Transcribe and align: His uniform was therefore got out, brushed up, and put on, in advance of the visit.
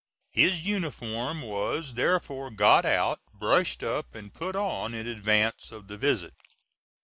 His 0.31 0.65
uniform 0.65 1.43
was 1.43 1.93
therefore 1.93 2.49
got 2.49 2.87
out, 2.87 3.19
brushed 3.35 3.83
up, 3.83 4.15
and 4.15 4.33
put 4.33 4.55
on, 4.55 4.95
in 4.95 5.05
advance 5.05 5.71
of 5.71 5.87
the 5.89 5.95
visit. 5.99 6.33